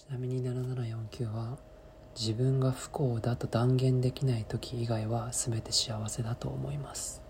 [0.00, 1.58] ちなみに7749は
[2.18, 7.29] 自分が不幸だと断言できない時以外は全て幸せだと思います。